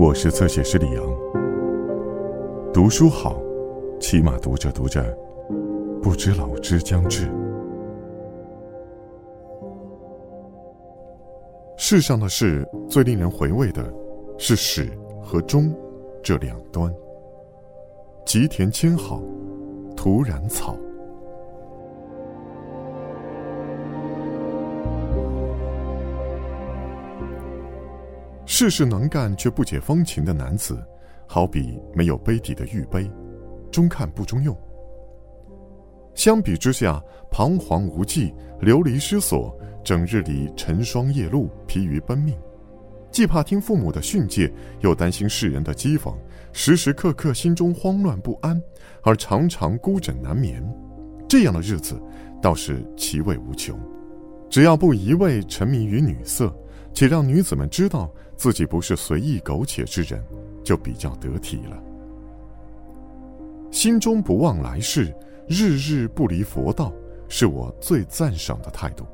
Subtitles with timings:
[0.00, 1.04] 我是侧写师李阳。
[2.72, 3.42] 读书好，
[3.98, 5.02] 起码读着读着，
[6.00, 7.28] 不知老之将至。
[11.76, 13.92] 世上的事最令人回味的，
[14.38, 14.88] 是始
[15.20, 15.74] 和终
[16.22, 16.94] 这两端。
[18.24, 19.20] 吉田千好，
[19.96, 20.76] 徒然草。
[28.60, 30.84] 事事能干却不解风情的男子，
[31.28, 33.08] 好比没有杯底的玉杯，
[33.70, 34.52] 中看不中用。
[36.12, 42.36] 相比之下，彷徨无计、流离失所，整日里晨霜夜露，疲于奔命，
[43.12, 46.12] 既怕听父母的训诫，又担心世人的讥讽，
[46.52, 48.60] 时时刻刻心中慌乱不安，
[49.04, 50.60] 而常常孤枕难眠。
[51.28, 52.02] 这样的日子，
[52.42, 53.78] 倒是其味无穷。
[54.50, 56.52] 只要不一味沉迷于女色。
[56.94, 60.24] 且让女子们知道自己不是随意苟且之人，
[60.62, 61.82] 就比较得体了。
[63.72, 65.12] 心中不忘来世，
[65.48, 66.92] 日日不离佛道，
[67.28, 69.04] 是我最赞赏的态度。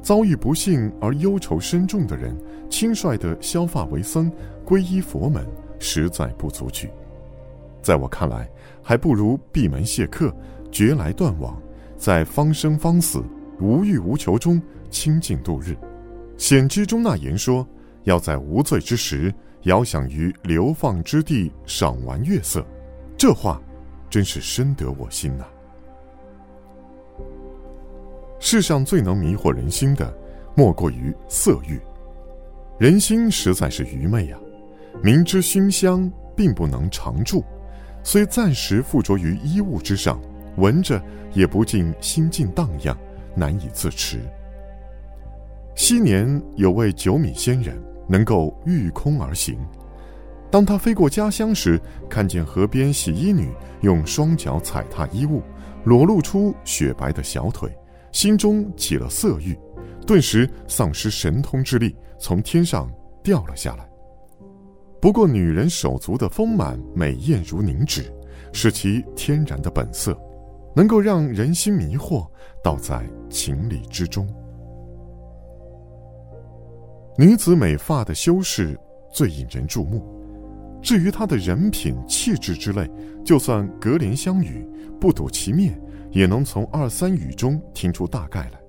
[0.00, 2.34] 遭遇不幸而忧愁深重的人，
[2.70, 4.32] 轻率的削发为僧，
[4.64, 5.46] 皈依佛门，
[5.78, 6.88] 实在不足取。
[7.82, 8.48] 在我看来，
[8.82, 10.34] 还不如闭门谢客，
[10.72, 11.60] 绝来断往，
[11.98, 13.22] 在方生方死、
[13.60, 14.62] 无欲无求中。
[14.88, 15.76] 清静度日，
[16.36, 17.66] 显之中那言说，
[18.04, 22.64] 要在无罪之时，遥想于流放之地，赏玩月色。
[23.16, 23.60] 这话，
[24.10, 25.44] 真是深得我心呐。
[28.38, 30.14] 世上最能迷惑人心的，
[30.54, 31.80] 莫过于色欲。
[32.78, 34.38] 人心实在是愚昧呀，
[35.02, 37.42] 明知熏香并不能长驻，
[38.02, 40.20] 虽暂时附着于衣物之上，
[40.58, 42.96] 闻着也不禁心境荡漾，
[43.34, 44.20] 难以自持。
[45.76, 49.58] 昔年有位九米仙人，能够御空而行。
[50.50, 51.78] 当他飞过家乡时，
[52.08, 55.42] 看见河边洗衣女用双脚踩踏衣物，
[55.84, 57.70] 裸露出雪白的小腿，
[58.10, 59.54] 心中起了色欲，
[60.06, 62.90] 顿时丧失神通之力，从天上
[63.22, 63.86] 掉了下来。
[64.98, 68.10] 不过，女人手足的丰满美艳如凝脂，
[68.50, 70.18] 是其天然的本色，
[70.74, 72.26] 能够让人心迷惑，
[72.64, 74.26] 倒在情理之中。
[77.18, 78.78] 女子美发的修饰
[79.10, 80.04] 最引人注目，
[80.82, 82.86] 至于她的人品、气质之类，
[83.24, 84.68] 就算隔帘相语，
[85.00, 88.60] 不睹其面，也能从二三语中听出大概来。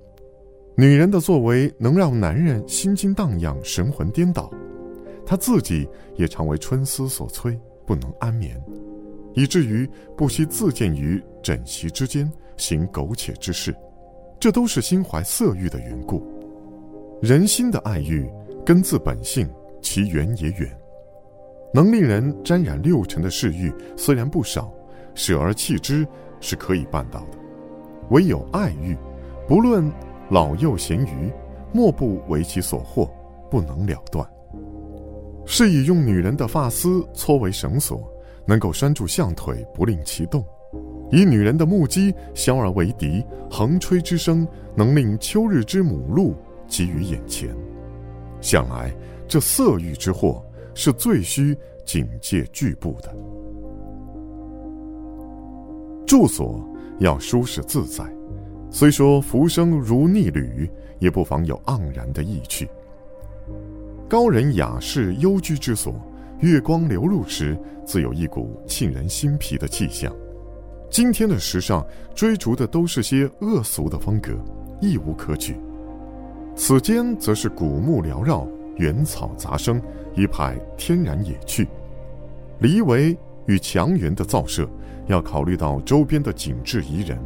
[0.74, 4.50] 女人的作为能让男人心惊荡漾、神魂颠倒，
[5.26, 7.54] 她自己也常为春思所催，
[7.84, 8.58] 不能安眠，
[9.34, 13.76] 以至于不惜自荐于枕席之间，行苟且之事，
[14.40, 16.26] 这都是心怀色欲的缘故。
[17.20, 18.30] 人心的爱欲
[18.64, 19.48] 根自本性，
[19.82, 20.70] 其源也远。
[21.74, 24.72] 能令人沾染六尘的嗜欲虽然不少，
[25.14, 26.06] 舍而弃之
[26.40, 27.38] 是可以办到的。
[28.10, 28.96] 唯有爱欲，
[29.48, 29.90] 不论
[30.30, 31.32] 老幼咸愚，
[31.72, 33.10] 莫不为其所惑，
[33.50, 34.24] 不能了断。
[35.44, 38.00] 是以用女人的发丝搓为绳索，
[38.46, 40.40] 能够拴住象腿，不令其动；
[41.10, 44.46] 以女人的木屐削而为笛，横吹之声
[44.76, 46.32] 能令秋日之母鹿。
[46.68, 47.54] 给于眼前，
[48.40, 48.94] 想来
[49.26, 53.14] 这色欲之祸是最需警戒拒步的。
[56.06, 56.64] 住所
[56.98, 58.04] 要舒适自在，
[58.70, 62.68] 虽说浮生如逆旅，也不妨有盎然的意趣。
[64.08, 65.94] 高人雅士幽居之所，
[66.40, 70.14] 月光流入时，自有一股沁人心脾的气象。
[70.90, 74.32] 今天的时尚追逐的都是些恶俗的风格，
[74.80, 75.54] 亦无可取。
[76.68, 78.46] 此间则是古木缭绕，
[78.76, 79.80] 原草杂生，
[80.14, 81.66] 一派天然野趣。
[82.58, 84.68] 篱围与墙垣的造设，
[85.06, 87.16] 要考虑到周边的景致宜人；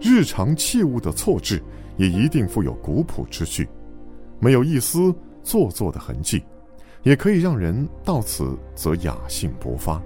[0.00, 1.62] 日常器物的错置，
[1.98, 3.68] 也一定富有古朴之趣，
[4.38, 6.42] 没有一丝做作的痕迹，
[7.02, 10.00] 也可以让人到此则雅兴勃发。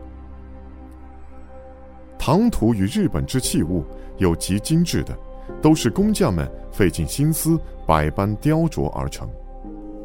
[2.18, 3.84] 唐土与日本之器物
[4.18, 5.16] 有极精致的。
[5.64, 9.26] 都是工匠们费尽心思，百般雕琢而成。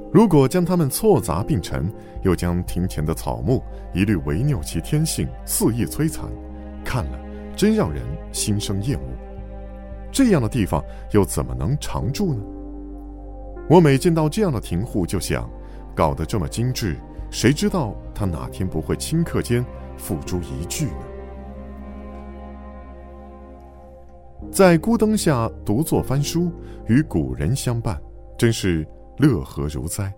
[0.10, 1.92] 如果将它们错杂并陈，
[2.24, 3.62] 又将庭前的草木
[3.94, 6.30] 一律违拗其天性，肆意摧残，
[6.86, 7.20] 看了
[7.58, 8.02] 真让人
[8.32, 9.04] 心生厌恶。
[10.14, 12.42] 这样的地方又怎么能常住呢？
[13.70, 15.50] 我每见到这样的庭户，就想，
[15.94, 16.96] 搞得这么精致，
[17.32, 19.66] 谁知道他哪天不会顷刻间
[19.98, 21.09] 付诸一炬呢？
[24.52, 26.52] 在孤灯下独坐翻书，
[26.88, 28.02] 与古人相伴，
[28.38, 28.86] 真是
[29.18, 30.14] 乐何如哉！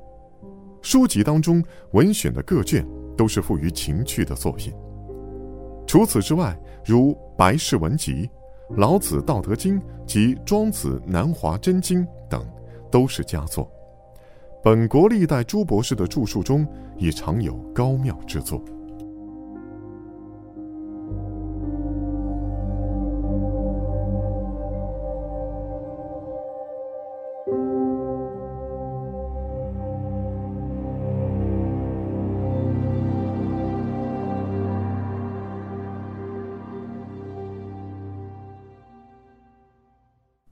[0.82, 2.88] 书籍当中文选的各卷
[3.18, 4.74] 都是富于情趣的作品。
[5.86, 8.30] 除此之外，如《白氏文集》
[8.78, 12.44] 《老子·道德经》及《庄子·南华真经》等，
[12.90, 13.70] 都是佳作。
[14.64, 16.66] 本国历代朱博士的著述中，
[16.98, 18.64] 也常有高妙之作。